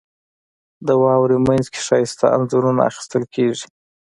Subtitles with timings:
[0.87, 3.65] •د واورې مینځ کې ښایسته انځورونه اخیستل کېږي.